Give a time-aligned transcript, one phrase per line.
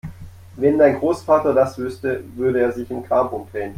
[0.55, 3.69] Wenn dein Großvater das wüsste, würde er sich im Grab umdrehen!